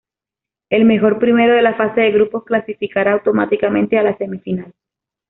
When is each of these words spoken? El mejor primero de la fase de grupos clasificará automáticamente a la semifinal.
El 0.71 0.85
mejor 0.85 1.19
primero 1.19 1.53
de 1.53 1.61
la 1.61 1.75
fase 1.75 2.01
de 2.01 2.11
grupos 2.11 2.43
clasificará 2.43 3.11
automáticamente 3.13 3.99
a 3.99 4.01
la 4.01 4.17
semifinal. 4.17 4.73